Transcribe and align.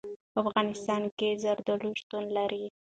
په 0.31 0.37
افغانستان 0.43 1.03
کې 1.17 1.29
زردالو 1.43 1.89
شتون 2.01 2.23
لري. 2.37 2.63